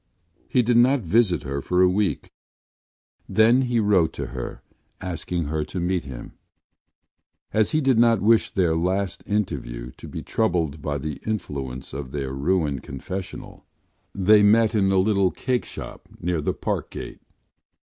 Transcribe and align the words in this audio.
He 0.49 0.63
did 0.63 0.77
not 0.77 1.01
visit 1.01 1.43
her 1.43 1.61
for 1.61 1.83
a 1.83 1.87
week, 1.87 2.31
then 3.29 3.61
he 3.61 3.79
wrote 3.79 4.13
to 4.13 4.25
her 4.33 4.63
asking 4.99 5.43
her 5.43 5.63
to 5.65 5.79
meet 5.79 6.05
him. 6.05 6.31
As 7.53 7.69
he 7.69 7.81
did 7.81 7.99
not 7.99 8.19
wish 8.19 8.49
their 8.49 8.75
last 8.75 9.21
interview 9.27 9.91
to 9.97 10.07
be 10.07 10.23
troubled 10.23 10.81
by 10.81 10.97
the 10.97 11.21
influence 11.27 11.93
of 11.93 12.09
their 12.09 12.33
ruined 12.33 12.81
confessional 12.81 13.67
they 14.11 14.41
met 14.41 14.73
in 14.73 14.91
a 14.91 14.97
little 14.97 15.29
cakeshop 15.29 16.07
near 16.19 16.41
the 16.41 16.55
Parkgate. 16.55 17.21